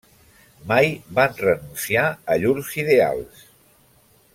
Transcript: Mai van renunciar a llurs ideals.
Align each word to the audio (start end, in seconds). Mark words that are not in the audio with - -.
Mai 0.71 0.87
van 1.19 1.37
renunciar 1.43 2.07
a 2.37 2.41
llurs 2.45 2.75
ideals. 2.87 3.49